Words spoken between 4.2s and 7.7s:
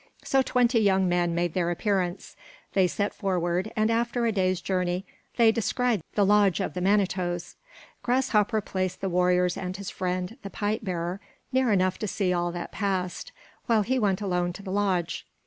about a day's journey they descried the lodge of the Manitoes.